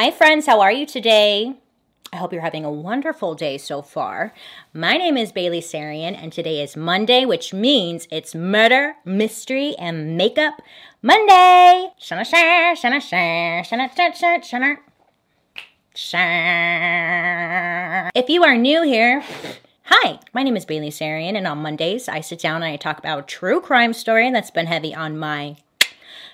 [0.00, 0.46] Hi, friends.
[0.46, 1.52] How are you today?
[2.10, 4.32] I hope you're having a wonderful day so far.
[4.72, 10.16] My name is Bailey Sarian, and today is Monday, which means it's murder, mystery, and
[10.16, 10.54] makeup
[11.02, 11.90] Monday.
[12.00, 14.78] Shana share, shana share, shana shana shana
[15.94, 18.08] shana.
[18.14, 19.22] If you are new here,
[19.84, 22.98] Hi, my name is Bailey Sarian, and on Mondays I sit down and I talk
[22.98, 25.58] about a true crime story that's been heavy on my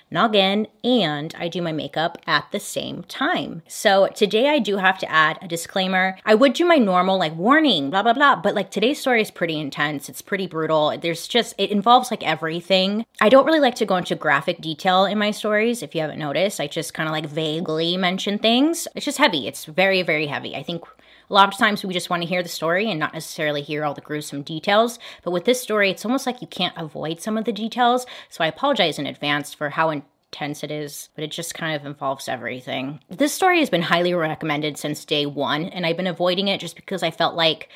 [0.09, 3.61] noggin and I do my makeup at the same time.
[3.67, 6.17] So today I do have to add a disclaimer.
[6.25, 9.31] I would do my normal like warning, blah, blah, blah, but like today's story is
[9.31, 10.09] pretty intense.
[10.09, 10.97] It's pretty brutal.
[10.97, 13.05] There's just, it involves like everything.
[13.21, 15.83] I don't really like to go into graphic detail in my stories.
[15.83, 18.87] If you haven't noticed, I just kind of like vaguely mention things.
[18.95, 19.47] It's just heavy.
[19.47, 20.55] It's very, very heavy.
[20.55, 20.83] I think
[21.29, 23.83] a lot of times we just want to hear the story and not necessarily hear
[23.83, 24.97] all the gruesome details.
[25.23, 28.05] But with this story, it's almost like you can't avoid some of the details.
[28.29, 31.85] So I apologize in advance for how intense it is, but it just kind of
[31.85, 33.01] involves everything.
[33.09, 36.75] This story has been highly recommended since day one, and I've been avoiding it just
[36.75, 37.69] because I felt like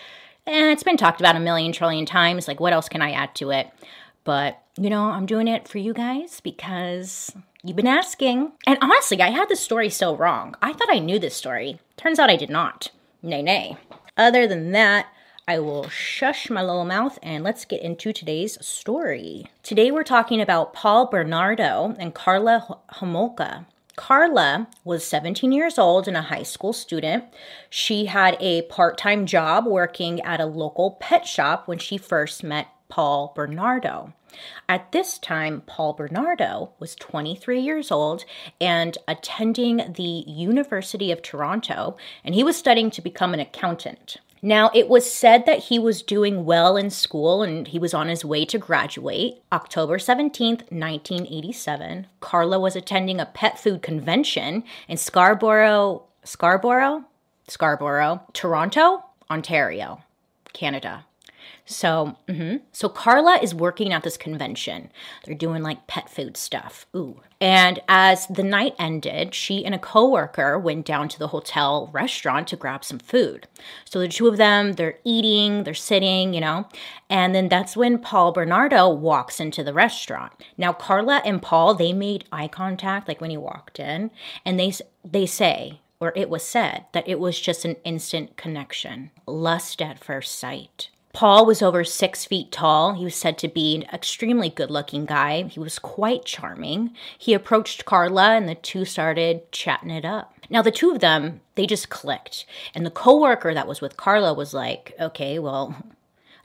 [0.47, 2.47] eh, it's been talked about a million trillion times.
[2.47, 3.69] Like, what else can I add to it?
[4.23, 8.51] But, you know, I'm doing it for you guys because you've been asking.
[8.67, 10.55] And honestly, I had this story so wrong.
[10.61, 11.79] I thought I knew this story.
[11.97, 12.91] Turns out I did not.
[13.23, 13.77] Nay, nay.
[14.17, 15.05] Other than that,
[15.47, 19.45] I will shush my little mouth and let's get into today's story.
[19.61, 23.65] Today we're talking about Paul Bernardo and Karla Homolka.
[23.95, 27.25] Karla was 17 years old and a high school student.
[27.69, 32.43] She had a part time job working at a local pet shop when she first
[32.43, 34.13] met Paul Bernardo.
[34.69, 38.25] At this time, Paul Bernardo was 23 years old
[38.59, 44.17] and attending the University of Toronto, and he was studying to become an accountant.
[44.43, 48.07] Now, it was said that he was doing well in school and he was on
[48.07, 49.41] his way to graduate.
[49.53, 57.05] October 17th, 1987, Karla was attending a pet food convention in Scarborough, Scarborough,
[57.47, 60.01] Scarborough, Toronto, Ontario,
[60.53, 61.05] Canada.
[61.71, 62.57] So, mm-hmm.
[62.71, 64.91] so Karla is working at this convention.
[65.23, 66.85] They're doing like pet food stuff.
[66.95, 67.21] Ooh.
[67.39, 72.47] And as the night ended, she and a coworker went down to the hotel restaurant
[72.49, 73.47] to grab some food.
[73.85, 76.67] So the two of them, they're eating, they're sitting, you know,
[77.09, 80.33] and then that's when Paul Bernardo walks into the restaurant.
[80.57, 84.11] Now Karla and Paul, they made eye contact like when he walked in,
[84.45, 89.11] and they they say, or it was said that it was just an instant connection,
[89.25, 90.89] lust at first sight.
[91.13, 92.93] Paul was over six feet tall.
[92.93, 95.43] He was said to be an extremely good looking guy.
[95.43, 96.91] He was quite charming.
[97.17, 100.33] He approached Karla and the two started chatting it up.
[100.49, 102.45] Now, the two of them, they just clicked.
[102.75, 105.75] And the coworker that was with Karla was like, okay, well,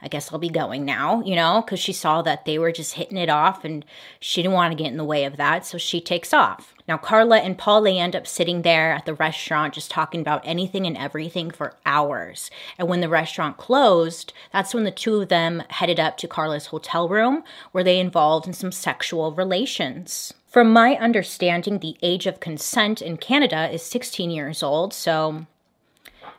[0.01, 2.93] I guess I'll be going now, you know, because she saw that they were just
[2.93, 3.83] hitting it off and
[4.19, 5.65] she didn't want to get in the way of that.
[5.65, 6.73] So she takes off.
[6.87, 10.41] Now, Karla and Paul, they end up sitting there at the restaurant just talking about
[10.45, 12.49] anything and everything for hours.
[12.77, 16.67] And when the restaurant closed, that's when the two of them headed up to Karla's
[16.67, 20.33] hotel room where they involved in some sexual relations.
[20.47, 25.45] From my understanding, the age of consent in Canada is 16 years old, so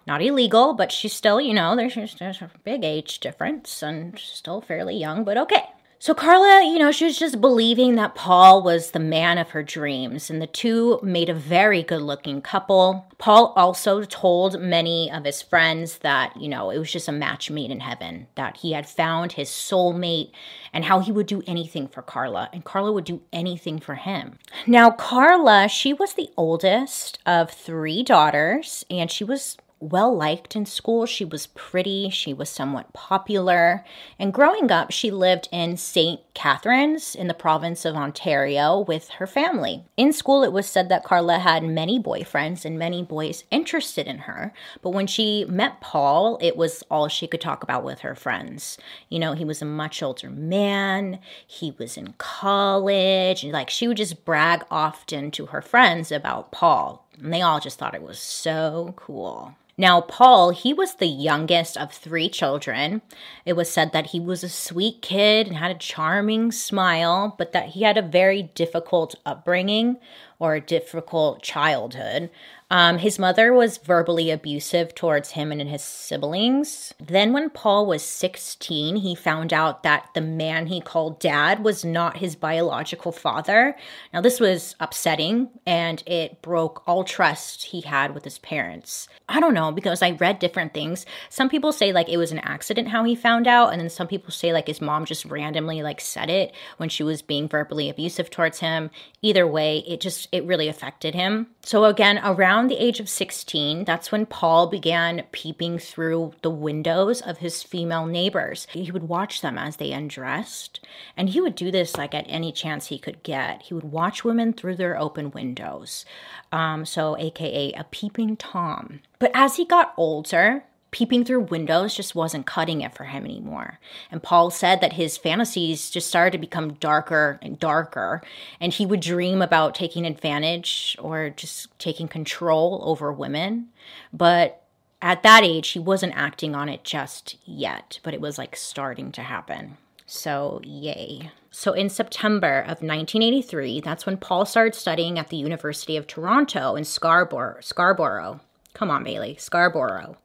[0.08, 4.60] not illegal, but she's still, you know, there's, there's a big age difference and still
[4.60, 5.64] fairly young, but okay.
[6.00, 9.64] So Karla, you know, she was just believing that Paul was the man of her
[9.64, 13.04] dreams, and the two made a very good looking couple.
[13.18, 17.50] Paul also told many of his friends that, you know, it was just a match
[17.50, 20.30] made in heaven, that he had found his soulmate
[20.72, 24.38] and how he would do anything for Karla, and Karla would do anything for him.
[24.68, 30.66] Now, Karla, she was the oldest of three daughters, and she was well liked in
[30.66, 31.06] school.
[31.06, 33.84] She was pretty, she was somewhat popular.
[34.18, 36.20] And growing up, she lived in St.
[36.34, 39.84] Catharines in the province of Ontario with her family.
[39.96, 44.18] In school, it was said that Karla had many boyfriends and many boys interested in
[44.18, 44.52] her.
[44.82, 48.78] But when she met Paul, it was all she could talk about with her friends.
[49.08, 53.88] You know, he was a much older man, he was in college, and like she
[53.88, 57.07] would just brag often to her friends about Paul.
[57.22, 59.54] And they all just thought it was so cool.
[59.80, 63.00] Now, Paul, he was the youngest of three children.
[63.44, 67.52] It was said that he was a sweet kid and had a charming smile, but
[67.52, 69.98] that he had a very difficult upbringing
[70.38, 72.30] or a difficult childhood.
[72.70, 76.92] Um, his mother was verbally abusive towards him and his siblings.
[77.00, 81.82] Then, when Paul was 16, he found out that the man he called dad was
[81.82, 83.74] not his biological father.
[84.12, 89.08] Now, this was upsetting and it broke all trust he had with his parents.
[89.30, 89.72] I don't know.
[89.72, 91.06] because I read different things.
[91.30, 94.06] Some people say like it was an accident how he found out, and then some
[94.08, 97.88] people say like his mom just randomly like said it when she was being verbally
[97.88, 98.90] abusive towards him.
[99.22, 101.48] Either way, it just it really affected him.
[101.62, 107.20] So again, around the age of 16, that's when Paul began peeping through the windows
[107.20, 108.66] of his female neighbors.
[108.70, 110.80] He would watch them as they undressed,
[111.16, 113.62] and he would do this like at any chance he could get.
[113.62, 116.04] He would watch women through their open windows.
[116.52, 119.00] Um, so aka a peeping Tom.
[119.18, 120.64] But as he got older,
[120.98, 123.78] peeping through windows just wasn't cutting it for him anymore.
[124.10, 128.20] And Paul said that his fantasies just started to become darker and darker,
[128.60, 133.68] and he would dream about taking advantage or just taking control over women.
[134.12, 134.64] But
[135.00, 139.12] at that age, he wasn't acting on it just yet, but it was like starting
[139.12, 139.76] to happen.
[140.04, 141.30] So, yay.
[141.52, 146.74] So, in September of 1983, that's when Paul started studying at the University of Toronto
[146.74, 147.60] in Scarborough.
[147.60, 148.40] Scarborough.
[148.74, 149.36] Come on, Bailey.
[149.38, 150.16] Scarborough.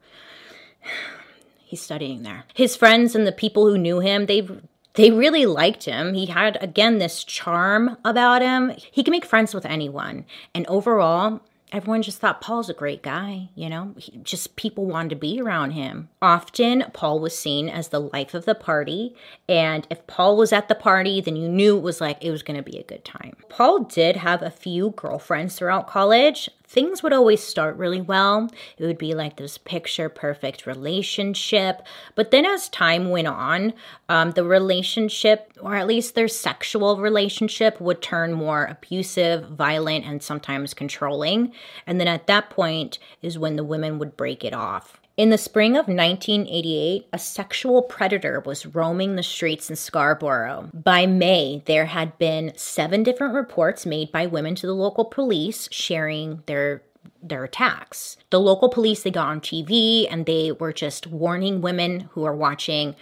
[1.65, 2.45] He's studying there.
[2.53, 4.47] His friends and the people who knew him, they
[4.95, 6.13] they really liked him.
[6.13, 8.73] He had again this charm about him.
[8.91, 10.25] He can make friends with anyone.
[10.53, 11.41] And overall,
[11.73, 13.95] everyone just thought Paul's a great guy, you know?
[13.97, 16.09] He, just people wanted to be around him.
[16.21, 19.15] Often, Paul was seen as the life of the party,
[19.49, 22.43] and if Paul was at the party, then you knew it was like it was
[22.43, 23.35] going to be a good time.
[23.49, 28.49] Paul did have a few girlfriends throughout college things would always start really well.
[28.77, 31.83] It would be like this picture perfect relationship.
[32.15, 33.73] But then as time went on,
[34.09, 40.23] um, the relationship, or at least their sexual relationship, would turn more abusive, violent, and
[40.23, 41.53] sometimes controlling.
[41.85, 44.99] And then at that point is when the women would break it off.
[45.15, 50.71] In the spring of 1988, a sexual predator was roaming the streets in Scarborough.
[50.73, 55.69] By May, there had been seven different reports made by women to the local police
[55.71, 56.81] sharing their
[57.21, 58.17] their attacks.
[58.31, 62.35] The local police they got on TV and they were just warning women who are
[62.35, 62.95] watching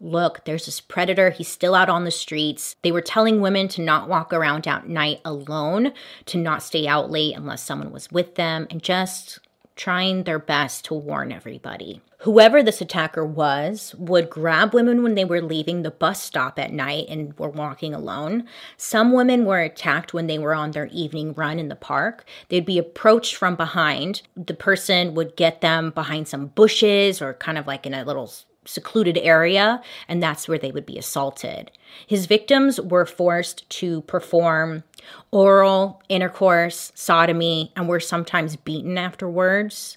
[0.00, 1.30] Look, there's this predator.
[1.30, 2.76] He's still out on the streets.
[2.82, 5.92] They were telling women to not walk around at night alone,
[6.26, 9.40] to not stay out late unless someone was with them, and just
[9.78, 12.02] trying their best to warn everybody.
[12.22, 16.72] Whoever this attacker was would grab women when they were leaving the bus stop at
[16.72, 18.44] night and were walking alone.
[18.76, 22.24] Some women were attacked when they were on their evening run in the park.
[22.48, 24.22] They'd be approached from behind.
[24.36, 28.32] The person would get them behind some bushes or kind of like in a little
[28.68, 31.70] secluded area, and that's where they would be assaulted.
[32.06, 34.84] His victims were forced to perform
[35.30, 39.96] oral intercourse, sodomy, and were sometimes beaten afterwards.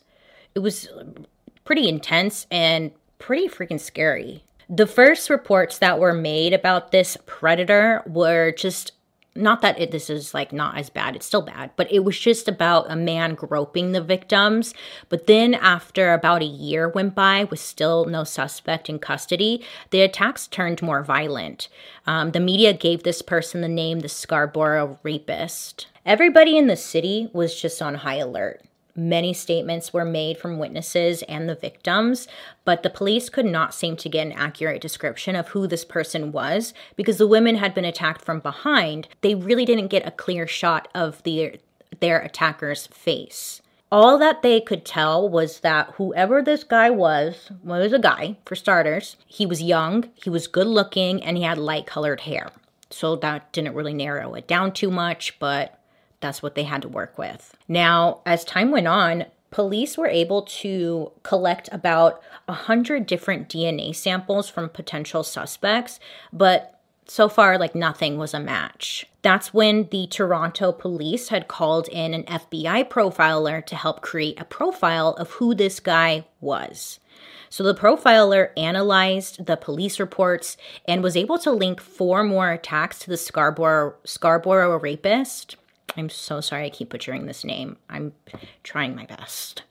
[0.55, 0.87] It was
[1.65, 4.43] pretty intense and pretty freaking scary.
[4.69, 8.93] The first reports that were made about this predator were just
[9.35, 12.19] not that it, this is like not as bad it's still bad but it was
[12.19, 14.73] just about a man groping the victims.
[15.09, 20.01] But then after about a year went by with still no suspect in custody the
[20.01, 21.69] attacks turned more violent.
[22.05, 25.87] Um, the media gave this person the name the scarborough rapist.
[26.05, 28.61] Everybody in the city was just on high alert
[28.95, 32.27] Many statements were made from witnesses and the victims,
[32.65, 36.31] but the police could not seem to get an accurate description of who this person
[36.31, 39.07] was because the women had been attacked from behind.
[39.21, 41.59] They really didn't get a clear shot of the,
[41.99, 43.61] their attacker's face.
[43.91, 48.55] All that they could tell was that whoever this guy was, was a guy, for
[48.55, 49.17] starters.
[49.27, 52.51] He was young, he was good looking, and he had light colored hair.
[52.89, 55.77] So that didn't really narrow it down too much, but
[56.21, 57.55] that's what they had to work with.
[57.67, 64.49] Now, as time went on, police were able to collect about 100 different DNA samples
[64.49, 65.99] from potential suspects,
[66.31, 66.79] but
[67.11, 69.05] so far, like nothing was a match.
[69.21, 74.45] That's when the Toronto police had called in an FBI profiler to help create a
[74.45, 77.01] profile of who this guy was.
[77.49, 82.99] So the profiler analyzed the police reports and was able to link four more attacks
[82.99, 85.57] to the Scarborough Scarborough rapist.
[85.97, 87.77] I'm so sorry I keep butchering this name.
[87.89, 88.13] I'm
[88.63, 89.63] trying my best.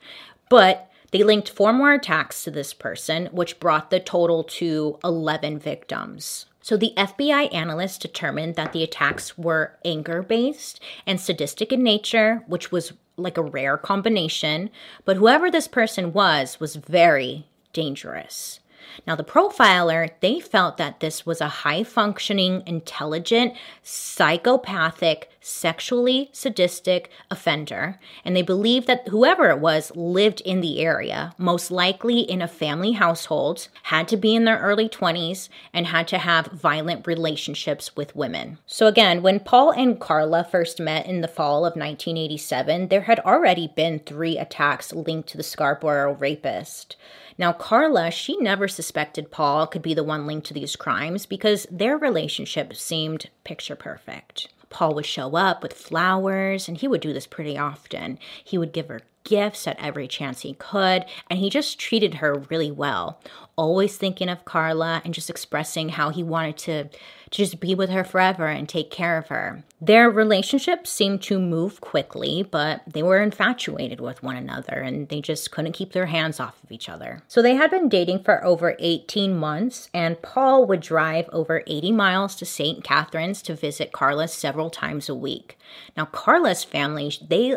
[0.48, 5.58] But they linked four more attacks to this person, which brought the total to 11
[5.58, 6.46] victims.
[6.62, 12.44] So the FBI analysts determined that the attacks were anger based and sadistic in nature,
[12.46, 14.70] which was like a rare combination.
[15.04, 18.60] But whoever this person was, was very dangerous.
[19.06, 27.10] Now, the profiler, they felt that this was a high functioning, intelligent, psychopathic sexually sadistic
[27.30, 32.42] offender, and they believed that whoever it was lived in the area, most likely in
[32.42, 37.06] a family household, had to be in their early 20s, and had to have violent
[37.06, 38.58] relationships with women.
[38.66, 43.20] So, again, when Paul and Karla first met in the fall of 1987, there had
[43.20, 46.96] already been three attacks linked to the Scarborough rapist.
[47.38, 51.66] Now, Karla, she never suspected Paul could be the one linked to these crimes because
[51.70, 54.48] their relationship seemed picture perfect.
[54.70, 58.18] Paul would show up with flowers, and he would do this pretty often.
[58.42, 62.34] He would give her gifts at every chance he could, and he just treated her
[62.50, 63.20] really well,
[63.56, 66.90] always thinking of Karla and just expressing how he wanted to, to
[67.30, 69.62] just be with her forever and take care of her.
[69.80, 75.20] Their relationship seemed to move quickly, but they were infatuated with one another and they
[75.20, 77.22] just couldn't keep their hands off of each other.
[77.28, 81.92] So they had been dating for over 18 months, and Paul would drive over 80
[81.92, 82.82] miles to St.
[82.82, 85.58] Catharines to visit Karla several times a week.
[85.96, 87.56] Now, Karla's family, they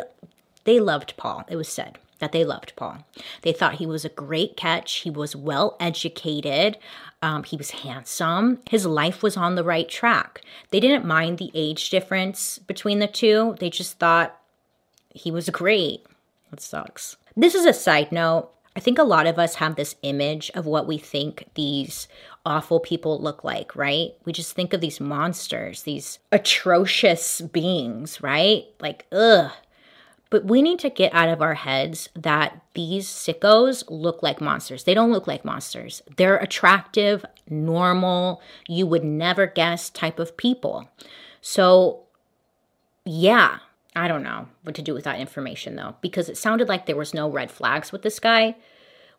[0.64, 3.04] they loved Paul, it was said that they loved Paul.
[3.42, 5.00] They thought he was a great catch.
[5.00, 6.78] He was well educated.
[7.22, 8.60] Um, he was handsome.
[8.70, 10.40] His life was on the right track.
[10.70, 13.56] They didn't mind the age difference between the two.
[13.60, 14.38] They just thought
[15.10, 16.06] he was great.
[16.50, 17.16] That sucks.
[17.36, 18.50] This is a side note.
[18.76, 22.08] I think a lot of us have this image of what we think these
[22.46, 24.12] awful people look like, right?
[24.24, 28.64] We just think of these monsters, these atrocious beings, right?
[28.80, 29.52] Like, ugh,
[30.34, 34.82] but we need to get out of our heads that these sickos look like monsters.
[34.82, 36.02] They don't look like monsters.
[36.16, 40.88] They're attractive, normal, you would never guess type of people.
[41.40, 42.00] So,
[43.04, 43.58] yeah,
[43.94, 46.96] I don't know what to do with that information though, because it sounded like there
[46.96, 48.56] was no red flags with this guy.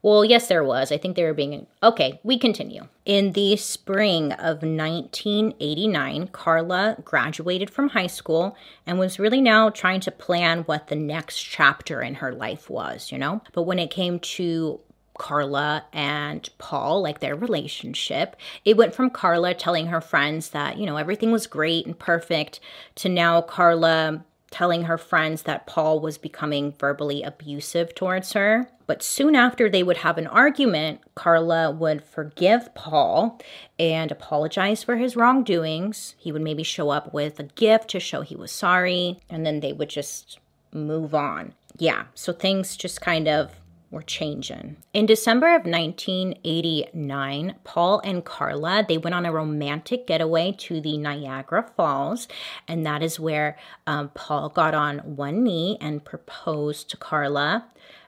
[0.02, 0.92] Well, yes, there was.
[0.92, 1.66] I think they were being.
[1.82, 2.88] Okay, we continue.
[3.06, 10.02] In the spring of 1989, Karla graduated from high school and was really now trying
[10.02, 13.42] to plan what the next chapter in her life was, you know?
[13.54, 14.80] But when it came to
[15.18, 18.36] Karla and Paul, like their relationship.
[18.64, 22.60] It went from Karla telling her friends that, you know, everything was great and perfect
[22.96, 24.24] to now Karla
[24.56, 28.70] telling her friends that Paul was becoming verbally abusive towards her.
[28.88, 33.38] But soon after they would have an argument, Karla would forgive Paul
[33.78, 36.16] and apologize for his wrongdoings.
[36.18, 39.60] He would maybe show up with a gift to show he was sorry, and then
[39.60, 40.40] they would just
[40.72, 41.54] move on.
[41.78, 43.52] Yeah, so things just kind of
[43.96, 44.76] were changing.
[44.94, 50.98] In December of 1989, Paul and Karla, they went on a romantic getaway to the
[50.98, 52.28] Niagara Falls,
[52.68, 57.66] and that is where um, Paul got on one knee and proposed to Karla,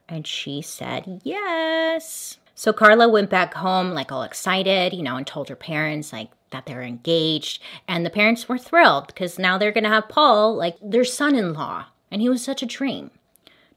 [0.09, 2.37] and she said yes.
[2.53, 6.29] So Karla went back home like all excited, you know, and told her parents like
[6.51, 10.55] that they're engaged, and the parents were thrilled because now they're going to have Paul
[10.55, 13.11] like their son-in-law, and he was such a dream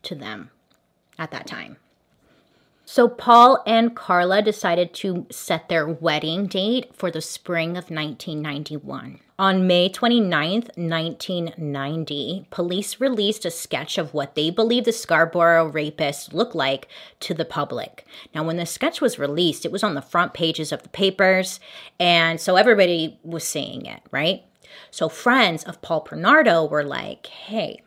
[0.02, 0.50] to them
[1.20, 1.76] at that time.
[2.92, 9.20] So Paul and Karla decided to set their wedding date for the spring of 1991.
[9.38, 16.34] On May 29th, 1990, police released a sketch of what they believe the Scarborough rapist
[16.34, 16.88] looked like
[17.20, 18.04] to the public.
[18.34, 21.60] Now, when the sketch was released, it was on the front pages of the papers,
[22.00, 24.42] and so everybody was seeing it, right?
[24.90, 27.82] So friends of Paul Bernardo were like, hey,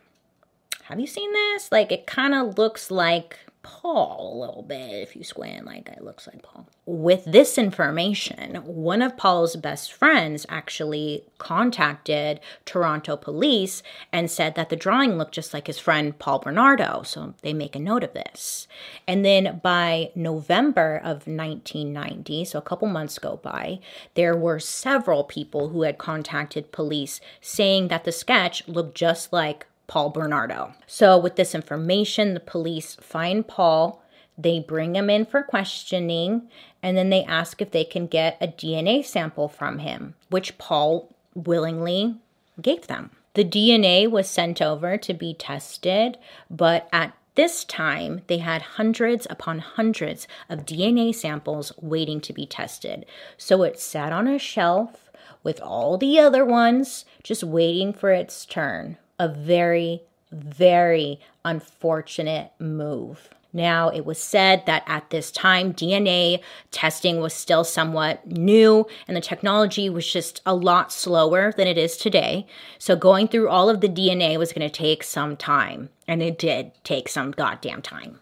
[0.84, 1.70] have you seen this?
[1.70, 6.04] Like, it kind of looks like Paul a little bit if you squint like it
[6.04, 6.68] looks like Paul.
[6.86, 14.68] With this information, one of Paul's best friends actually contacted Toronto police and said that
[14.68, 18.12] the drawing looked just like his friend Paul Bernardo, so they make a note of
[18.12, 18.68] this.
[19.08, 23.80] And then by November of 1990, so a couple months go by,
[24.14, 29.66] there were several people who had contacted police saying that the sketch looked just like
[29.86, 30.74] Paul Bernardo.
[30.86, 34.02] So, with this information, the police find Paul,
[34.36, 36.48] they bring him in for questioning,
[36.82, 41.14] and then they ask if they can get a DNA sample from him, which Paul
[41.34, 42.16] willingly
[42.60, 43.10] gave them.
[43.34, 46.18] The DNA was sent over to be tested,
[46.50, 52.46] but at this time, they had hundreds upon hundreds of DNA samples waiting to be
[52.46, 53.06] tested.
[53.36, 55.10] So it sat on a shelf
[55.42, 63.28] with all the other ones, just waiting for its turn a very, very unfortunate move.
[63.54, 66.42] Now, it was said that at this time, DNA
[66.72, 71.78] testing was still somewhat new and the technology was just a lot slower than it
[71.78, 72.48] is today.
[72.80, 76.36] So, going through all of the DNA was going to take some time, and it
[76.36, 78.18] did take some goddamn time.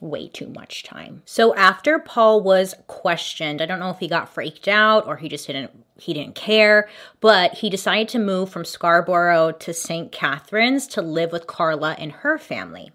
[0.00, 1.22] Way too much time.
[1.24, 5.28] So after Paul was questioned, I don't know if he got freaked out or he
[5.28, 10.12] just didn't he didn't care, but he decided to move from Scarborough to St.
[10.12, 12.92] Catharines to live with Karla and her family.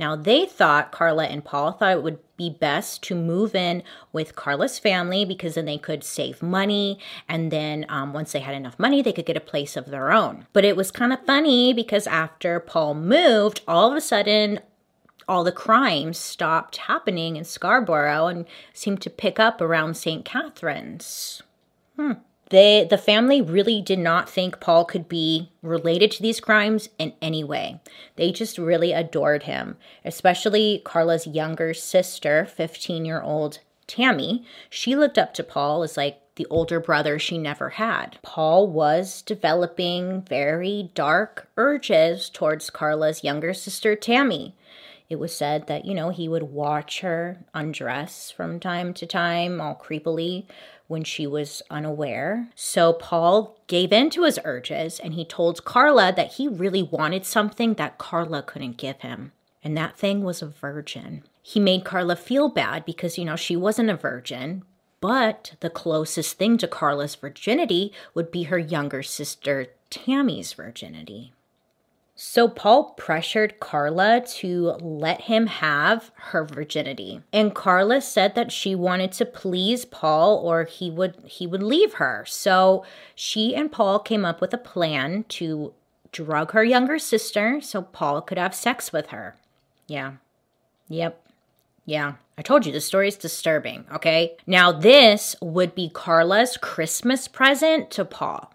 [0.00, 3.82] Now, they thought, Karla and Paul thought it would be best to move in
[4.14, 6.98] with Karla's family because then they could save money.
[7.28, 10.10] And then um, once they had enough money, they could get a place of their
[10.10, 10.46] own.
[10.54, 14.60] But it was kind of funny because after Paul moved, all of a sudden,
[15.30, 20.24] all the crimes stopped happening in Scarborough and seemed to pick up around St.
[20.24, 21.40] Catharines.
[21.94, 22.14] Hmm.
[22.48, 27.12] They, the family really did not think Paul could be related to these crimes in
[27.22, 27.80] any way.
[28.16, 34.44] They just really adored him, especially Karla's younger sister, 15 year old Tammy.
[34.68, 38.18] She looked up to Paul as like the older brother she never had.
[38.22, 44.56] Paul was developing very dark urges towards Karla's younger sister, Tammy
[45.10, 49.60] it was said that, you know, he would watch her undress from time to time,
[49.60, 50.46] all creepily,
[50.86, 52.48] when she was unaware.
[52.54, 57.26] So Paul gave in to his urges and he told Karla that he really wanted
[57.26, 59.32] something that Karla couldn't give him.
[59.62, 61.24] And that thing was a virgin.
[61.42, 64.62] He made Karla feel bad because, you know, she wasn't a virgin,
[65.00, 71.32] but the closest thing to Karla's virginity would be her younger sister Tammy's virginity.
[72.22, 77.22] So Paul pressured Karla to let him have her virginity.
[77.32, 81.94] And Karla said that she wanted to please Paul or he would he would leave
[81.94, 82.26] her.
[82.28, 82.84] So
[83.14, 85.72] she and Paul came up with a plan to
[86.12, 89.34] drug her younger sister so Paul could have sex with her.
[89.86, 90.16] Yeah.
[90.88, 91.26] Yep.
[91.86, 92.16] Yeah.
[92.36, 94.36] I told you the story is disturbing, okay?
[94.46, 98.52] Now this would be Karla's Christmas present to Paul.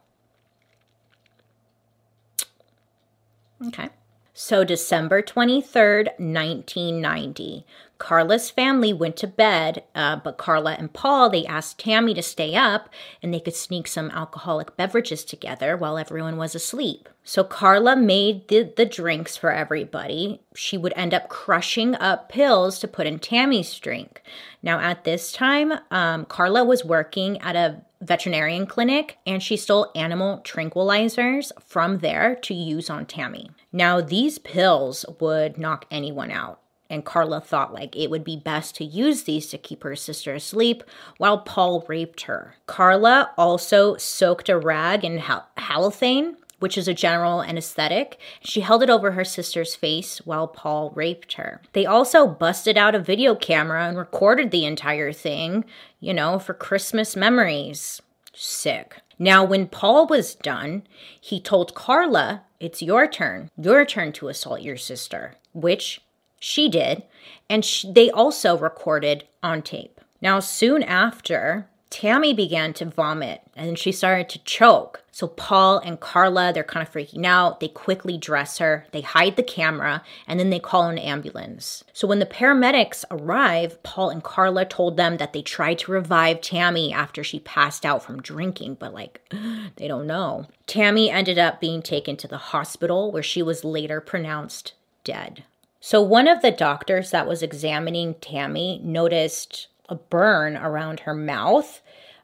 [3.67, 3.89] Okay.
[4.33, 7.65] So, December 23rd, 1990,
[7.97, 12.55] Karla's family went to bed, uh, but Karla and Paul, they asked Tammy to stay
[12.55, 12.89] up
[13.21, 17.07] and they could sneak some alcoholic beverages together while everyone was asleep.
[17.23, 20.41] So, Karla made the, the drinks for everybody.
[20.55, 24.21] She would end up crushing up pills to put in Tammy's drink.
[24.61, 29.91] Now, at this time, um, Karla was working at a veterinarian clinic and she stole
[29.95, 33.49] animal tranquilizers from there to use on Tammy.
[33.71, 36.59] Now, these pills would knock anyone out.
[36.89, 40.33] And Karla thought like it would be best to use these to keep her sister
[40.33, 40.83] asleep
[41.17, 42.55] while Paul raped her.
[42.67, 48.19] Karla also soaked a rag in hal- halothane which is a general anesthetic.
[48.41, 51.61] She held it over her sister's face while Paul raped her.
[51.73, 55.65] They also busted out a video camera and recorded the entire thing,
[55.99, 58.01] you know, for Christmas memories.
[58.33, 59.01] Sick.
[59.17, 60.83] Now, when Paul was done,
[61.19, 63.49] he told Karla, It's your turn.
[63.57, 66.01] Your turn to assault your sister, which
[66.39, 67.03] she did.
[67.49, 70.01] And she, they also recorded on tape.
[70.21, 75.03] Now, soon after, Tammy began to vomit and she started to choke.
[75.11, 77.61] So Paul and Karla, they're kind of freaking out.
[77.61, 81.85] They quickly dress her, they hide the camera, and then they call an ambulance.
[81.93, 86.41] So when the paramedics arrive, Paul and Karla told them that they tried to revive
[86.41, 89.21] Tammy after she passed out from drinking, but like
[89.77, 90.47] they don't know.
[90.67, 94.73] Tammy ended up being taken to the hospital where she was later pronounced
[95.05, 95.45] dead.
[95.87, 101.79] So one of the doctors that was examining Tammy noticed a burn around her mouth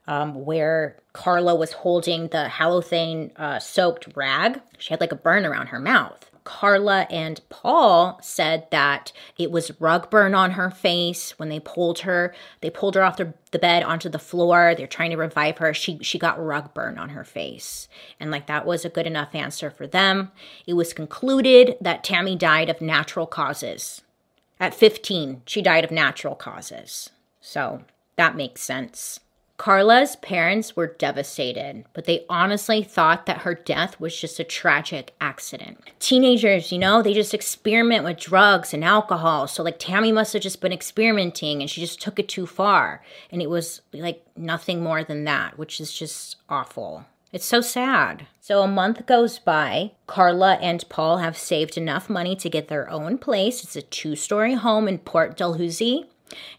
[0.08, 4.60] um, where Karla was holding the halothane uh, soaked rag.
[4.80, 6.31] She had like a burn around her mouth.
[6.44, 12.00] Karla and Paul said that it was rug burn on her face when they pulled
[12.00, 12.34] her.
[12.62, 14.74] They pulled her off the, the bed onto the floor.
[14.76, 15.74] They're trying to revive her.
[15.74, 17.88] She she got rug burn on her face,
[18.20, 20.32] and like that was a good enough answer for them.
[20.66, 24.02] It was concluded that Tammy died of natural causes.
[24.60, 27.10] At 15, she died of natural causes.
[27.40, 27.82] So
[28.16, 29.20] that makes sense.
[29.62, 35.14] Karla's parents were devastated, but they honestly thought that her death was just a tragic
[35.22, 35.78] accident.
[36.00, 39.46] Teenagers, you know, they just experiment with drugs and alcohol.
[39.46, 43.04] So, like, Tammy must have just been experimenting and she just took it too far.
[43.32, 47.06] And it was like nothing more than that, which is just awful.
[47.32, 48.26] It's so sad.
[48.40, 49.92] So a month goes by.
[50.08, 53.64] Karla and Paul have saved enough money to get their own place.
[53.64, 56.08] It's a two story home in Port Dalhousie.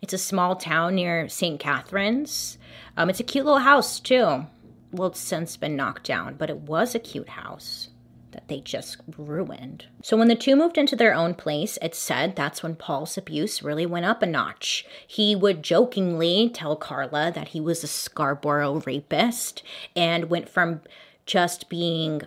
[0.01, 1.59] It's a small town near St.
[1.59, 2.59] Catharines.
[2.97, 4.47] Um, it's a cute little house, too.
[4.93, 7.89] Well, it's since been knocked down, but it was a cute house
[8.33, 9.87] that they just ruined.
[10.03, 13.63] So when the two moved into their own place, it said that's when Paul's abuse
[13.63, 14.87] really went up a notch.
[15.07, 19.63] He would jokingly tell Karla that he was a Scarborough rapist
[19.95, 20.81] and went from
[21.25, 22.23] just being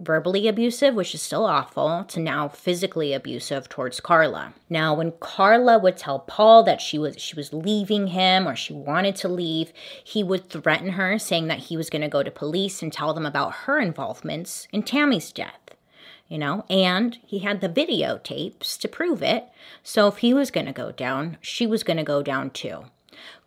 [0.00, 4.54] verbally abusive, which is still awful, to now physically abusive towards Karla.
[4.70, 8.72] Now, when Karla would tell Paul that she was she was leaving him or she
[8.72, 12.30] wanted to leave, he would threaten her, saying that he was going to go to
[12.30, 15.74] police and tell them about her involvements in Tammy's death.
[16.28, 19.48] You know, and he had the videotapes to prove it.
[19.82, 22.84] So if he was going to go down, she was going to go down too.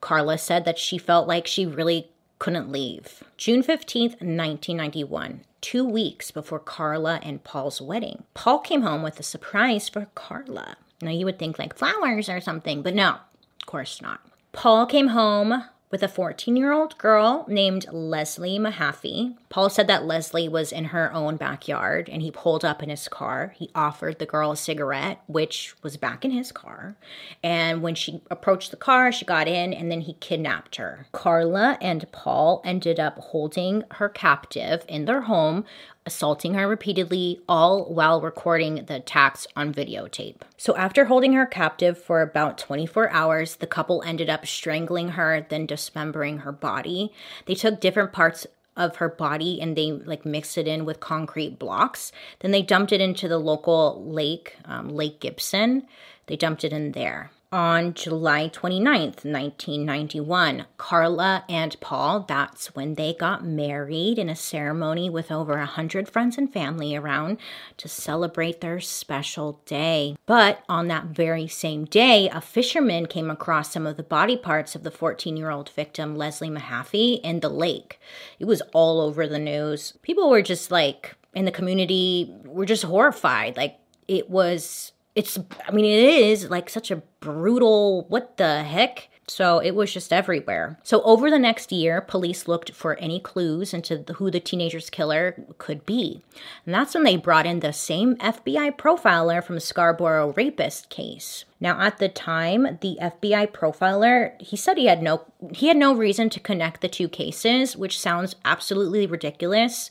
[0.02, 2.10] Karla said that she felt like she really
[2.40, 3.24] couldn't leave.
[3.38, 8.24] June 15th, 1991 two weeks before Karla and Paul's wedding.
[8.34, 10.76] Paul came home with a surprise for Karla.
[11.02, 14.22] Now, you would think like flowers or something, but no, of course not.
[14.52, 19.36] Paul came home with a 14 year old girl named Leslie Mahaffey.
[19.50, 23.08] Paul said that Leslie was in her own backyard and he pulled up in his
[23.10, 23.54] car.
[23.58, 26.96] He offered the girl a cigarette, which was back in his car.
[27.44, 31.08] And when she approached the car, she got in and then he kidnapped her.
[31.12, 35.66] Karla and Paul ended up holding her captive in their home
[36.06, 40.42] assaulting her repeatedly, all while recording the attacks on videotape.
[40.58, 45.46] So, after holding her captive for about 24 hours, the couple ended up strangling her,
[45.50, 47.14] then dismembering her body.
[47.46, 51.60] They took different parts of her body and they like mixed it in with concrete
[51.60, 52.12] blocks.
[52.40, 55.88] Then they dumped it into the local lake, um, Lake Gibson.
[56.28, 60.66] They dumped it in there on July 29th, 1991.
[60.78, 66.08] Karla and Paul, that's when they got married in a ceremony with over a 100
[66.08, 67.38] friends and family around
[67.78, 70.16] to celebrate their special day.
[70.26, 74.74] But on that very same day, a fisherman came across some of the body parts
[74.74, 78.00] of the 14 year old victim, Leslie Mahaffey, in the lake.
[78.40, 79.94] It was all over the news.
[80.02, 83.58] People were just like, in the community, were just horrified.
[83.58, 89.10] Like, it was it's i mean it is like such a brutal what the heck
[89.32, 90.78] so it was just everywhere.
[90.84, 95.46] So over the next year, police looked for any clues into who the teenager's killer
[95.58, 96.22] could be.
[96.66, 101.46] And that's when they brought in the same FBI profiler from Scarborough rapist case.
[101.62, 105.96] Now at the time, the FBI profiler, he said he had no he had no
[105.96, 109.90] reason to connect the two cases, which sounds absolutely ridiculous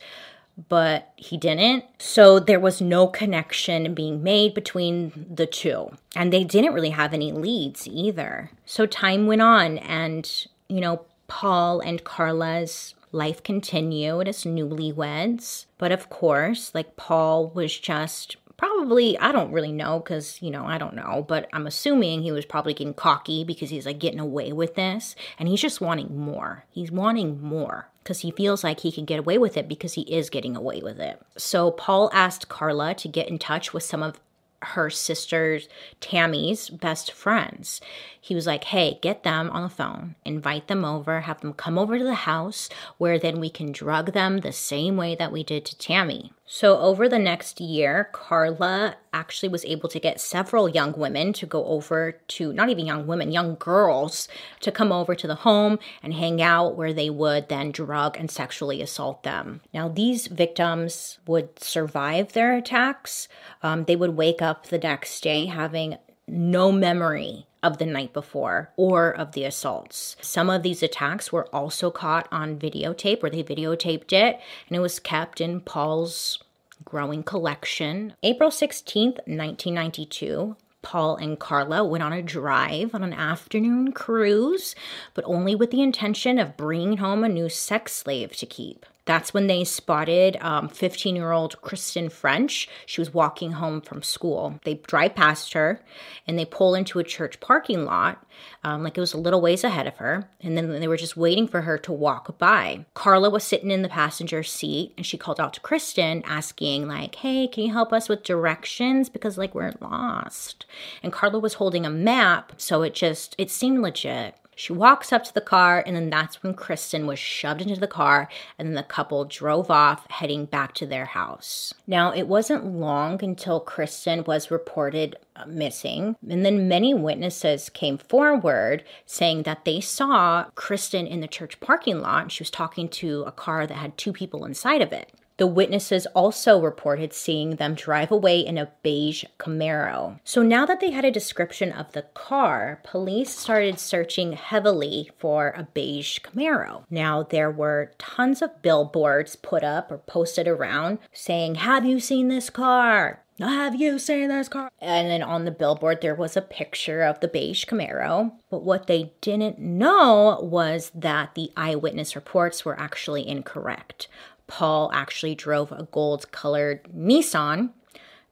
[0.69, 1.85] but he didn't.
[1.99, 5.91] So there was no connection being made between the two.
[6.15, 8.51] And they didn't really have any leads either.
[8.67, 15.67] So time went on, and, you know, Paul and Karla's life continued as newlyweds.
[15.79, 20.67] But of course, like Paul was just probably i don't really know because you know
[20.67, 24.21] i don't know but i'm assuming he was probably getting cocky because he's like getting
[24.21, 28.81] away with this and he's just wanting more he's wanting more because he feels like
[28.81, 32.11] he can get away with it because he is getting away with it so paul
[32.13, 34.19] asked Karla to get in touch with some of
[34.63, 35.69] her sister's
[36.01, 37.81] Tammy's best friends.
[38.21, 41.79] He was like, hey, get them on the phone, invite them over, have them come
[41.79, 45.43] over to the house where then we can drug them the same way that we
[45.43, 46.33] did to Tammy.
[46.53, 51.47] So, over the next year, Karla actually was able to get several young women to
[51.47, 54.27] go over to, not even young women, young girls
[54.59, 58.33] to come over to the home and hang out where they would then drug and
[58.33, 59.61] sexually assault them.
[59.73, 63.29] Now, these victims would survive their attacks.
[63.63, 65.99] Um, they would wake up the next day having
[66.31, 70.17] no memory of the night before or of the assaults.
[70.21, 74.81] Some of these attacks were also caught on videotape where they videotaped it and it
[74.81, 76.39] was kept in Paul's
[76.85, 78.15] growing collection.
[78.23, 84.75] April 16th, 1992, Paul and Karla went on a drive on an afternoon cruise,
[85.13, 88.87] but only with the intention of bringing home a new sex slave to keep.
[89.05, 90.37] That's when they spotted
[90.73, 92.69] 15 um, year old Kristen French.
[92.87, 94.61] She was walking home from school.
[94.65, 95.83] They drive past her
[96.27, 98.25] and they pull into a church parking lot,
[98.63, 100.29] um, like it was a little ways ahead of her.
[100.41, 102.85] And then they were just waiting for her to walk by.
[102.95, 107.17] Karla was sitting in the passenger seat and she called out to Kristen, asking, like,
[107.17, 109.09] hey, can you help us with directions?
[109.09, 110.67] Because, like, we're lost.
[111.03, 114.37] And Karla was holding a map, so it just, it seemed legit.
[114.61, 117.87] She walks up to the car, and then that's when Kristen was shoved into the
[117.87, 121.73] car, and then the couple drove off, heading back to their house.
[121.87, 127.97] Now, it wasn't long until Kristen was reported uh, missing, and then many witnesses came
[127.97, 132.25] forward saying that they saw Kristen in the church parking lot.
[132.25, 135.11] And she was talking to a car that had two people inside of it.
[135.41, 140.21] The witnesses also reported seeing them drive away in a beige Camaro.
[140.23, 145.55] So now that they had a description of the car, police started searching heavily for
[145.57, 146.85] a beige Camaro.
[146.91, 152.29] Now there were tons of billboards put up or posted around saying, Have you seen
[152.29, 153.23] this car?
[153.41, 154.71] Have you seen this car?
[154.81, 158.33] And then on the billboard, there was a picture of the beige Camaro.
[158.51, 164.09] But what they didn't know was that the eyewitness reports were actually incorrect.
[164.51, 167.71] Paul actually drove a gold colored Nissan,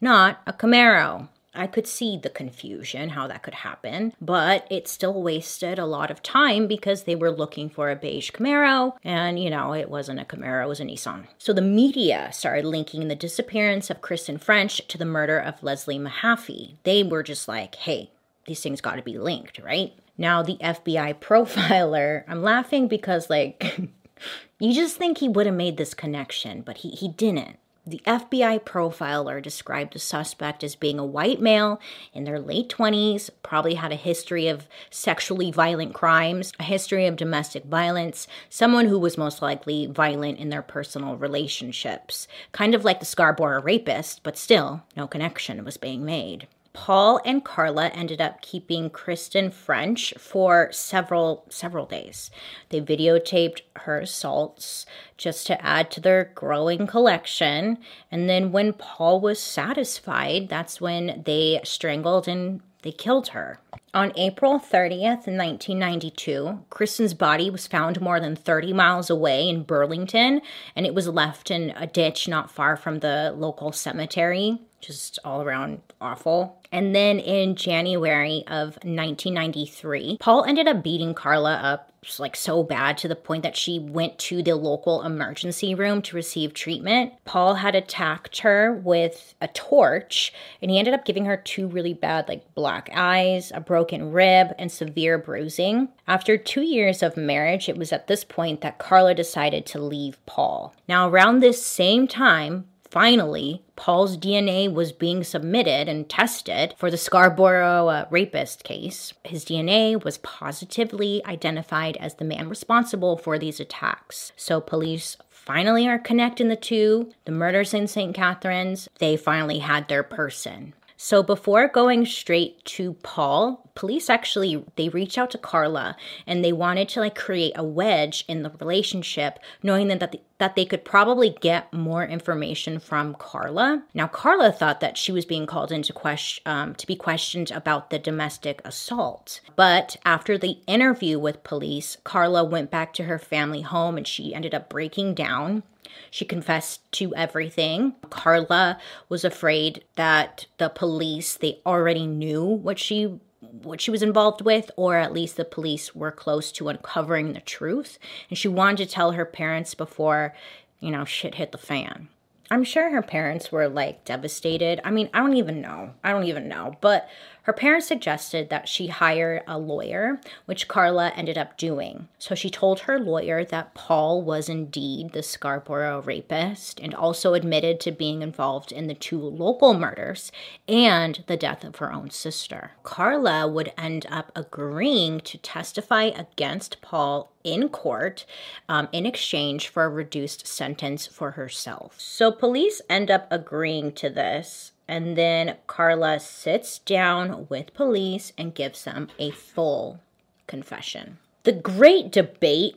[0.01, 1.29] not a Camaro.
[1.55, 6.11] I could see the confusion, how that could happen, but it still wasted a lot
[6.11, 10.21] of time because they were looking for a beige Camaro, and you know, it wasn't
[10.21, 11.27] a Camaro, it was a Nissan.
[11.39, 16.01] So the media started linking the disappearance of Kristen French to the murder of Leslie
[16.01, 16.75] Mahaffey.
[16.83, 18.11] They were just like, hey,
[18.47, 19.93] these things got to be linked, right?
[20.17, 23.89] Now, the FBI profiler, I'm laughing because, like,
[24.59, 27.59] you just think he would have made this connection, but he, he didn't.
[27.89, 31.81] The FBI profiler described the suspect as being a white male
[32.13, 37.17] in their late 20s, probably had a history of sexually violent crimes, a history of
[37.17, 42.29] domestic violence, someone who was most likely violent in their personal relationships.
[42.53, 46.47] Kind of like the Scarborough rapist, but still, no connection was being made.
[46.81, 52.31] Paul and Karla ended up keeping Kristen French for several several days.
[52.69, 54.87] They videotaped her assaults
[55.17, 57.79] just to add to their growing collection,
[58.13, 63.59] and then when Paul was satisfied, that's when they strangled and they killed her.
[63.93, 70.41] On April 30th, 1992, Kristen's body was found more than 30 miles away in Burlington,
[70.77, 75.43] and it was left in a ditch not far from the local cemetery just all
[75.43, 76.61] around awful.
[76.71, 82.97] And then in January of 1993, Paul ended up beating Karla up like so bad
[82.97, 87.13] to the point that she went to the local emergency room to receive treatment.
[87.25, 91.93] Paul had attacked her with a torch and he ended up giving her two really
[91.93, 95.89] bad like black eyes, a broken rib, and severe bruising.
[96.07, 100.25] After 2 years of marriage, it was at this point that Karla decided to leave
[100.25, 100.75] Paul.
[100.89, 106.97] Now around this same time, Finally, Paul's DNA was being submitted and tested for the
[106.97, 109.13] Scarborough uh, rapist case.
[109.25, 114.33] His DNA was positively identified as the man responsible for these attacks.
[114.37, 117.13] So police finally are connecting the two.
[117.27, 118.15] The murders in St.
[118.15, 120.75] Catharines, they finally had their person.
[121.01, 126.53] So before going straight to Paul, police actually they reached out to Karla and they
[126.53, 130.85] wanted to like create a wedge in the relationship, knowing that that, that they could
[130.85, 133.85] probably get more information from Karla.
[133.95, 137.91] Now Karla thought that she was being called into question um, to be questioned about
[137.91, 143.61] the domestic assault, but after the interview with police, Karla went back to her family
[143.63, 145.63] home and she ended up breaking down.
[146.11, 147.95] She confessed to everything.
[148.11, 154.41] Karla was afraid that the police, they already knew what she what she was involved
[154.43, 157.97] with or at least the police were close to uncovering the truth
[158.29, 160.35] and she wanted to tell her parents before,
[160.81, 162.09] you know, shit hit the fan.
[162.51, 164.81] I'm sure her parents were like devastated.
[164.85, 165.93] I mean, I don't even know.
[166.03, 166.77] I don't even know.
[166.81, 167.09] But
[167.49, 172.07] her parents suggested that she hire a lawyer, which Karla ended up doing.
[172.19, 177.81] So she told her lawyer that Paul was indeed the Scarborough rapist and also admitted
[177.81, 180.31] to being involved in the two local murders
[180.69, 182.73] and the death of her own sister.
[182.83, 188.27] Karla would end up agreeing to testify against Paul in court
[188.69, 191.99] um, in exchange for a reduced sentence for herself.
[191.99, 198.55] So police end up agreeing to this and then Karla sits down with police and
[198.55, 200.01] gives them a full
[200.47, 201.19] confession.
[201.45, 202.77] The great debate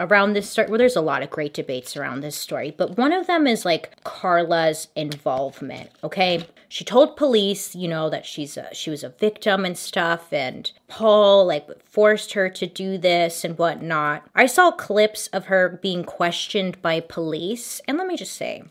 [0.00, 3.12] around this story, well, there's a lot of great debates around this story, but one
[3.12, 5.90] of them is like Karla's involvement.
[6.02, 10.32] Okay, she told police, you know, that she's a, she was a victim and stuff,
[10.32, 14.26] and Paul like forced her to do this and whatnot.
[14.34, 18.64] I saw clips of her being questioned by police, and let me just say,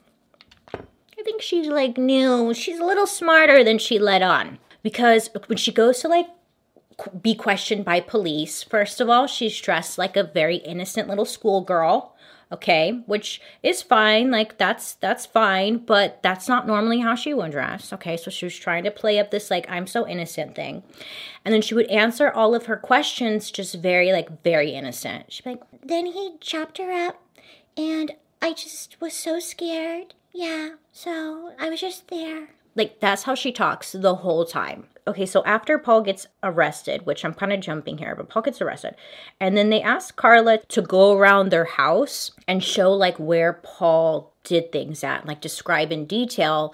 [1.20, 2.54] I think she's like new.
[2.54, 4.60] She's a little smarter than she let on.
[4.82, 6.28] Because when she goes to like
[7.22, 12.16] be questioned by police, first of all, she's dressed like a very innocent little schoolgirl
[12.52, 13.04] okay?
[13.06, 17.94] Which is fine like that's that's fine but that's not normally how she would dress
[17.94, 18.18] okay?
[18.18, 20.84] So she was trying to play up this like i'm so innocent thing.
[21.46, 25.32] And then she would answer all of her questions just very like very innocent.
[25.32, 27.22] She'd be like then he chopped her up
[27.78, 32.50] and i just was so scared yeah, so I was just there.
[32.76, 34.88] Like, that's how she talks the whole time.
[35.08, 38.62] Okay, so after Paul gets arrested, which I'm kind of jumping here, but Paul gets
[38.62, 38.96] arrested,
[39.40, 44.34] and then they ask Karla to go around their house and show like where Paul
[44.44, 46.74] did things at, like describe in detail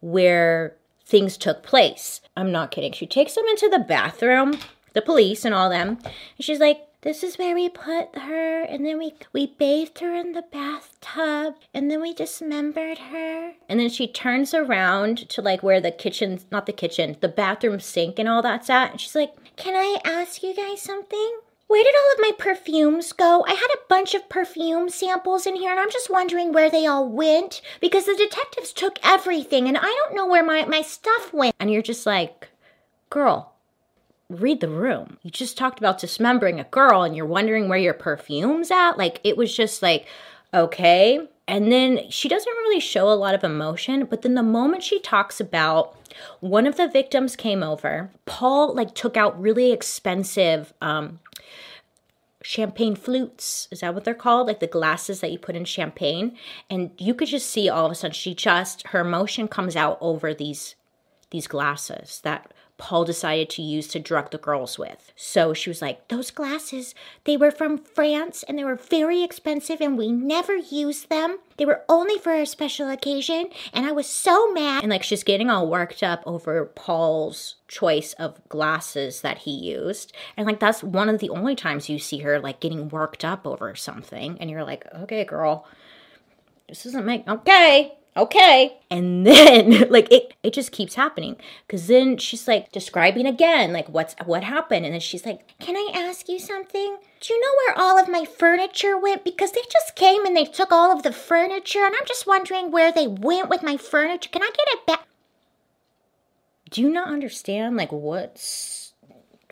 [0.00, 2.20] where things took place.
[2.36, 2.92] I'm not kidding.
[2.92, 4.58] She takes them into the bathroom,
[4.92, 6.14] the police and all them, and
[6.44, 10.32] she's like, this is where we put her and then we we bathed her in
[10.32, 15.80] the bathtub and then we dismembered her and then she turns around to like where
[15.80, 19.32] the kitchen not the kitchen the bathroom sink and all that's at and she's like
[19.54, 21.38] can i ask you guys something
[21.68, 23.44] Where did all of my perfumes go?
[23.46, 26.86] I had a bunch of perfume samples in here and I'm just wondering where they
[26.86, 31.32] all went because the detectives took everything and I don't know where my, my stuff
[31.32, 31.56] went.
[31.58, 32.50] And you're just like,
[33.10, 33.55] girl,
[34.28, 35.18] read the room.
[35.22, 38.98] You just talked about dismembering a girl and you're wondering where your perfume's at.
[38.98, 40.06] Like, it was just like,
[40.52, 41.26] okay.
[41.48, 44.98] And then she doesn't really show a lot of emotion, but then the moment she
[45.00, 45.96] talks about
[46.40, 51.20] one of the victims came over, Paul like took out really expensive um
[52.42, 53.66] champagne flutes.
[53.72, 54.46] Is that what they're called?
[54.46, 56.36] Like the glasses that you put in champagne.
[56.70, 59.98] And you could just see all of a sudden she just her emotion comes out
[60.00, 60.76] over these
[61.30, 65.12] these glasses that Paul decided to use to drug the girls with.
[65.16, 69.80] So she was like, Those glasses, they were from France and they were very expensive
[69.80, 71.38] and we never used them.
[71.56, 74.82] They were only for a special occasion and I was so mad.
[74.82, 80.12] And like she's getting all worked up over Paul's choice of glasses that he used.
[80.36, 83.46] And like that's one of the only times you see her like getting worked up
[83.46, 84.36] over something.
[84.38, 85.66] And you're like, Okay, girl,
[86.68, 88.78] this doesn't make okay okay.
[88.90, 91.36] And then like it it just keeps happening.
[91.66, 94.84] Because then she's like describing again like what's what happened.
[94.84, 96.98] And then she's like can i ask you something?
[97.20, 99.24] Do you know where all of my furniture went?
[99.24, 102.70] Because they just came and they took all of the furniture and i'm just wondering
[102.70, 104.30] where they went with my furniture.
[104.30, 105.06] Can i get it back?
[106.70, 108.92] Do you not understand like what's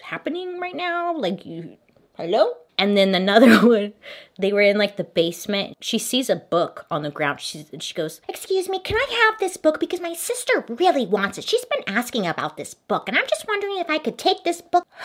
[0.03, 1.16] happening right now?
[1.16, 1.77] Like you
[2.16, 3.92] hello and then another one,
[4.38, 5.77] they were in like the basement.
[5.81, 7.40] She sees a book on the ground.
[7.40, 9.81] She, she goes, Excuse me, can I have this book?
[9.81, 11.44] Because my sister really wants it.
[11.44, 14.61] She's been asking about this book, and I'm just wondering if I could take this
[14.61, 14.87] book.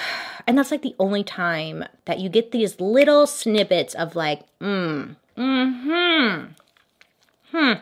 [0.48, 5.16] And that's like the only time that you get these little snippets of like, mm,
[5.38, 6.54] mm
[7.52, 7.74] hmm, hmm,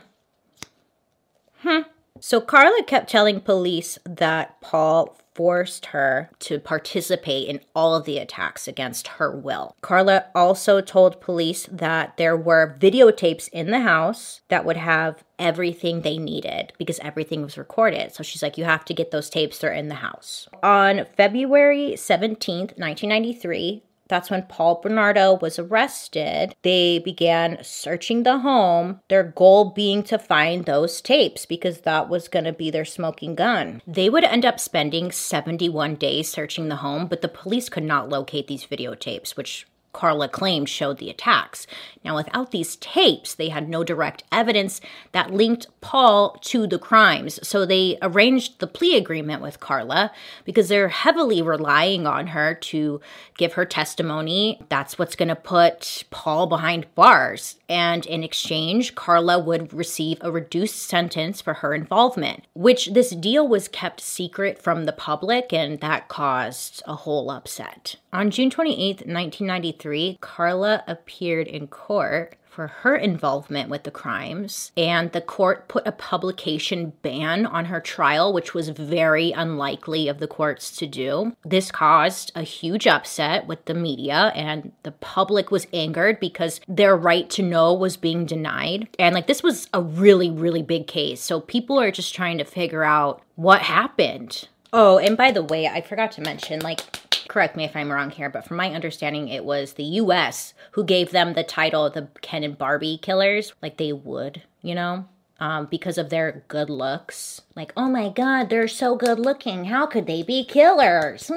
[1.60, 1.80] hmm.
[2.20, 8.18] So Karla kept telling police that Paul forced her to participate in all of the
[8.18, 9.76] attacks against her will.
[9.82, 16.02] Karla also told police that there were videotapes in the house that would have everything
[16.02, 18.12] they needed because everything was recorded.
[18.14, 20.48] So she's like, you have to get those tapes, they're in the house.
[20.64, 26.56] On February 17th, 1993, that's when Paul Bernardo was arrested.
[26.64, 32.28] They began searching the home, their goal being to find those tapes because that was
[32.28, 33.82] going to be their smoking gun.
[33.88, 38.10] They would end up spending 71 days searching the home, but the police could not
[38.10, 41.66] locate these videotapes, which Karla claimed showed the attacks.
[42.06, 44.80] Now, without these tapes, they had no direct evidence
[45.12, 47.40] that linked Paul to the crimes.
[47.46, 50.12] So they arranged the plea agreement with Karla
[50.46, 53.02] because they're heavily relying on her to
[53.38, 54.62] give her testimony.
[54.70, 57.56] That's what's going to put Paul behind bars.
[57.68, 63.48] And in exchange, Karla would receive a reduced sentence for her involvement, which this deal
[63.48, 67.96] was kept secret from the public, and that caused a whole upset.
[68.14, 69.77] On June 28, 1993,
[70.22, 75.92] Karla appeared in court for her involvement with the crimes, and the court put a
[75.92, 81.36] publication ban on her trial, which was very unlikely of the courts to do.
[81.46, 86.98] This caused a huge upset with the media, and the public was angered because their
[86.98, 88.88] right to know was being denied.
[88.98, 91.22] And like, this was a really, really big case.
[91.22, 94.48] So people are just trying to figure out what happened.
[94.74, 96.82] Oh, and by the way, I forgot to mention, like,
[97.28, 100.84] correct me if I'm wrong here, but from my understanding, it was the US who
[100.84, 105.06] gave them the title the Ken and Barbie killers, like they would, you know?
[105.40, 107.42] Um, because of their good looks.
[107.56, 109.66] Like, oh my god, they're so good looking.
[109.66, 111.30] How could they be killers?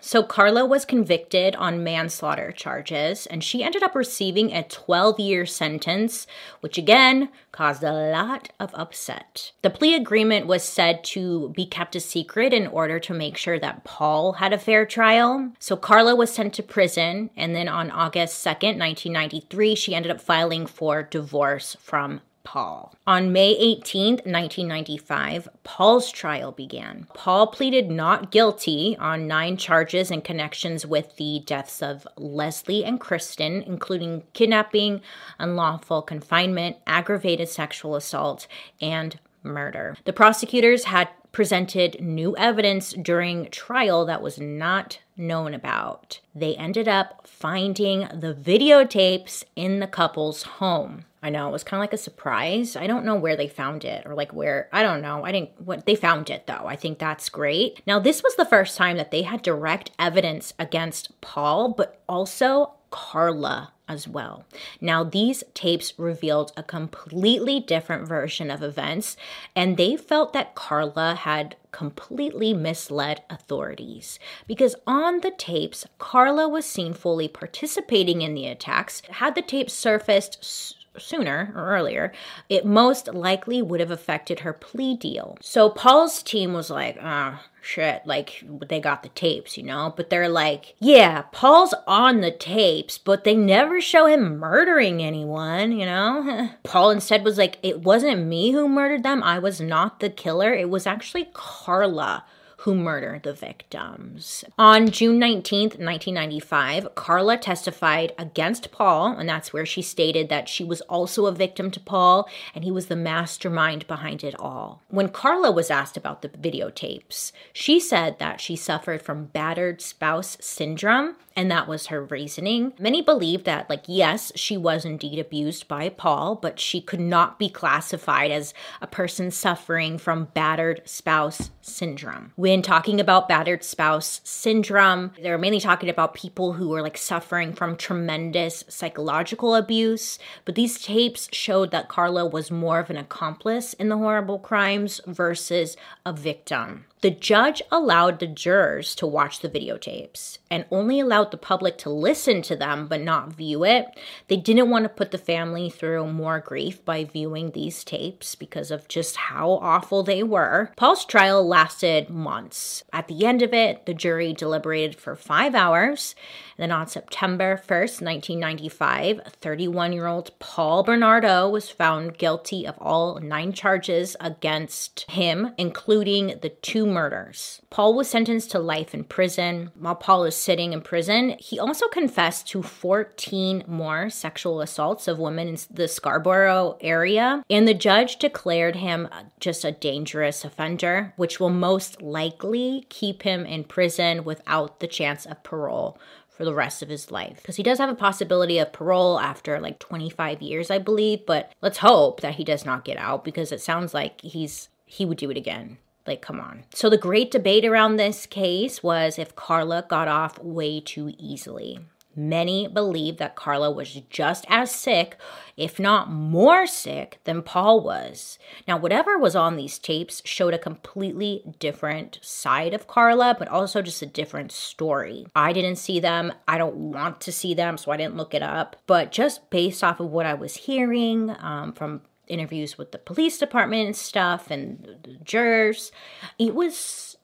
[0.00, 5.46] So, Karla was convicted on manslaughter charges, and she ended up receiving a 12 year
[5.46, 6.26] sentence,
[6.60, 9.52] which again caused a lot of upset.
[9.62, 13.58] The plea agreement was said to be kept a secret in order to make sure
[13.58, 15.52] that Paul had a fair trial.
[15.58, 20.20] So, Karla was sent to prison, and then on August 2nd, 1993, she ended up
[20.20, 22.94] filing for divorce from Paul.
[23.06, 27.06] On May 18, 1995, Paul's trial began.
[27.14, 33.00] Paul pleaded not guilty on nine charges in connections with the deaths of Leslie and
[33.00, 35.00] Kristen, including kidnapping,
[35.38, 38.46] unlawful confinement, aggravated sexual assault,
[38.80, 39.96] and murder.
[40.04, 46.20] The prosecutors had presented new evidence during trial that was not known about.
[46.34, 51.04] They ended up finding the videotapes in the couple's home.
[51.22, 52.76] I know it was kind of like a surprise.
[52.76, 55.24] I don't know where they found it or like where, I don't know.
[55.24, 56.66] I didn't, what they found it though.
[56.66, 57.80] I think that's great.
[57.86, 62.74] Now, this was the first time that they had direct evidence against Paul, but also
[62.90, 64.44] Karla as well.
[64.80, 69.16] Now, these tapes revealed a completely different version of events,
[69.54, 76.64] and they felt that Karla had completely misled authorities because on the tapes, Karla was
[76.64, 79.02] seen fully participating in the attacks.
[79.10, 82.12] Had the tapes surfaced, sooner or earlier,
[82.48, 85.36] it most likely would have affected her plea deal.
[85.40, 89.92] So Paul's team was like, oh, shit, like they got the tapes, you know?
[89.96, 95.72] But they're like, yeah, Paul's on the tapes, but they never show him murdering anyone,
[95.72, 96.50] you know?
[96.62, 99.22] Paul instead was like, it wasn't me who murdered them.
[99.22, 100.52] I was not the killer.
[100.52, 102.24] It was actually Karla
[102.64, 104.42] who murder the victims.
[104.58, 110.64] On June 19th, 1995, Karla testified against Paul, and that's where she stated that she
[110.64, 114.82] was also a victim to Paul and he was the mastermind behind it all.
[114.88, 120.38] When Karla was asked about the videotapes, she said that she suffered from battered spouse
[120.40, 122.72] syndrome and that was her reasoning.
[122.78, 127.38] Many believe that, like, yes, she was indeed abused by Paul, but she could not
[127.38, 132.32] be classified as a person suffering from battered spouse syndrome.
[132.36, 137.52] When talking about battered spouse syndrome, they're mainly talking about people who are like suffering
[137.52, 140.18] from tremendous psychological abuse.
[140.44, 145.00] But these tapes showed that Karla was more of an accomplice in the horrible crimes
[145.06, 146.86] versus a victim.
[147.04, 151.90] The judge allowed the jurors to watch the videotapes and only allowed the public to
[151.90, 153.84] listen to them but not view it.
[154.28, 158.70] They didn't want to put the family through more grief by viewing these tapes because
[158.70, 160.72] of just how awful they were.
[160.76, 162.84] Paul's trial lasted months.
[162.90, 166.14] At the end of it, the jury deliberated for five hours.
[166.56, 173.20] Then on September 1st, 1995, 31 year old Paul Bernardo was found guilty of all
[173.20, 177.60] nine charges against him, including the two murders.
[177.68, 179.72] Paul was sentenced to life in prison.
[179.78, 185.18] While Paul is sitting in prison, he also confessed to 14 more sexual assaults of
[185.18, 189.08] women in the Scarborough area, and the judge declared him
[189.40, 195.26] just a dangerous offender, which will most likely keep him in prison without the chance
[195.26, 195.98] of parole
[196.34, 197.36] for the rest of his life.
[197.36, 201.52] Because he does have a possibility of parole after like 25 years, I believe, but
[201.62, 205.18] let's hope that he does not get out because it sounds like he's he would
[205.18, 205.78] do it again.
[206.06, 206.64] Like, come on.
[206.74, 211.78] So, the great debate around this case was if Karla got off way too easily.
[212.16, 215.16] Many believe that Karla was just as sick,
[215.56, 218.38] if not more sick, than Paul was.
[218.68, 223.82] Now, whatever was on these tapes showed a completely different side of Karla, but also
[223.82, 225.26] just a different story.
[225.34, 226.32] I didn't see them.
[226.46, 228.76] I don't want to see them, so I didn't look it up.
[228.86, 233.38] But just based off of what I was hearing um, from interviews with the police
[233.38, 235.92] department and stuff and the jurors.
[236.38, 237.16] It was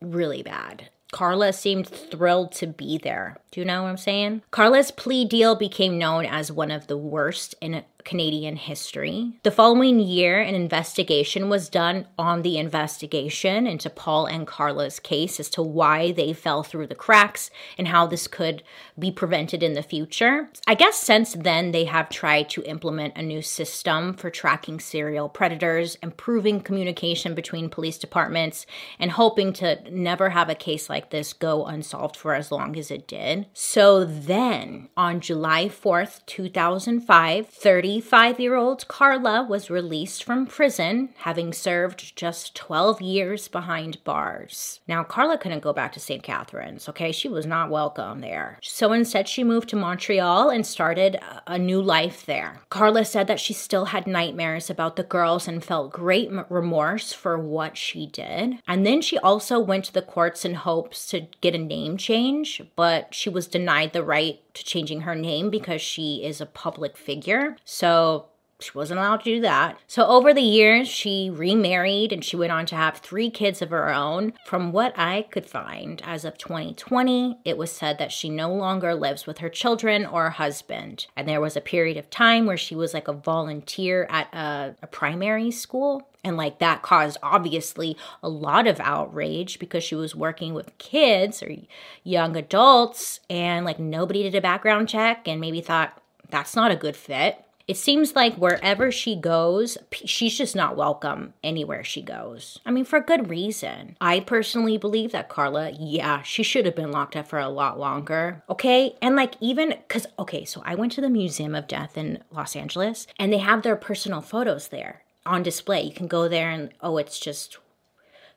[0.00, 0.90] really bad.
[1.12, 3.38] Karla seemed thrilled to be there.
[3.52, 4.42] Do you know what I'm saying?
[4.50, 9.32] Karla's plea deal became known as one of the worst in Canadian history.
[9.42, 15.40] The following year, an investigation was done on the investigation into Paul and Karla's case
[15.40, 18.62] as to why they fell through the cracks and how this could
[18.98, 20.50] be prevented in the future.
[20.66, 25.28] I guess since then, they have tried to implement a new system for tracking serial
[25.28, 28.66] predators, improving communication between police departments,
[28.98, 32.90] and hoping to never have a case like this go unsolved for as long as
[32.90, 33.46] it did.
[33.54, 41.10] So then, on July 4th, 2005, 30 35 year old Karla was released from prison,
[41.18, 44.80] having served just 12 years behind bars.
[44.88, 46.22] Now, Karla couldn't go back to St.
[46.22, 47.12] Catharines, okay?
[47.12, 48.58] She was not welcome there.
[48.62, 52.62] So instead, she moved to Montreal and started a new life there.
[52.68, 57.38] Karla said that she still had nightmares about the girls and felt great remorse for
[57.38, 58.58] what she did.
[58.66, 62.60] And then she also went to the courts in hopes to get a name change,
[62.74, 66.96] but she was denied the right to changing her name because she is a public
[66.96, 67.56] figure.
[67.64, 68.26] So
[68.60, 69.78] she wasn't allowed to do that.
[69.86, 73.70] So over the years, she remarried and she went on to have three kids of
[73.70, 74.32] her own.
[74.46, 78.94] From what I could find, as of 2020, it was said that she no longer
[78.94, 81.06] lives with her children or husband.
[81.16, 84.76] And there was a period of time where she was like a volunteer at a,
[84.82, 90.16] a primary school and like that caused obviously a lot of outrage because she was
[90.16, 91.54] working with kids or
[92.02, 96.00] young adults and like nobody did a background check and maybe thought
[96.30, 97.44] that's not a good fit.
[97.66, 102.58] It seems like wherever she goes, she's just not welcome anywhere she goes.
[102.66, 103.96] I mean, for good reason.
[104.02, 107.78] I personally believe that Karla, yeah, she should have been locked up for a lot
[107.78, 108.42] longer.
[108.50, 108.96] Okay.
[109.00, 112.54] And like, even because, okay, so I went to the Museum of Death in Los
[112.54, 115.82] Angeles and they have their personal photos there on display.
[115.82, 117.58] You can go there and, oh, it's just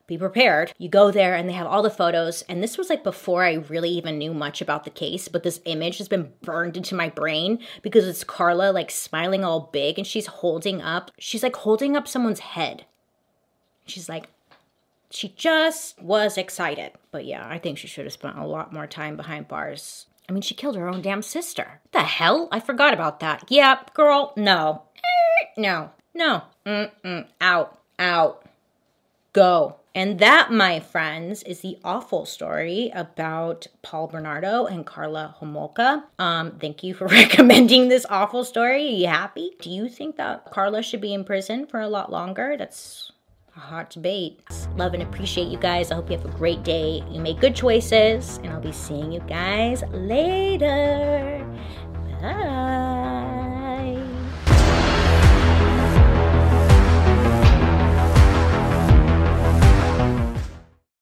[0.08, 0.72] be prepared.
[0.78, 2.42] You go there and they have all the photos.
[2.48, 5.60] And this was like before I really even knew much about the case, but this
[5.66, 10.06] image has been burned into my brain because it's Karla like smiling all big and
[10.06, 12.86] she's holding up, she's like holding up someone's head.
[13.86, 14.28] She's like,
[15.10, 16.92] she just was excited.
[17.10, 20.06] But yeah, I think she should have spent a lot more time behind bars.
[20.28, 21.80] I mean, she killed her own damn sister.
[21.82, 22.48] What the hell?
[22.52, 23.44] I forgot about that.
[23.48, 24.82] Yeah, girl, no.
[24.96, 26.42] Eh, no, no.
[26.66, 27.26] Mm-mm.
[27.40, 28.44] Out, out.
[29.32, 29.76] Go.
[29.94, 36.04] And that, my friends, is the awful story about Paul Bernardo and Karla Homolka.
[36.18, 38.84] Um, thank you for recommending this awful story.
[38.84, 39.52] Are you happy?
[39.60, 42.56] Do you think that Karla should be in prison for a lot longer?
[42.58, 43.10] That's
[43.56, 44.40] a hot debate.
[44.76, 45.90] Love and appreciate you guys.
[45.90, 47.02] I hope you have a great day.
[47.10, 51.44] You make good choices, and I'll be seeing you guys later.
[52.20, 53.46] Bye.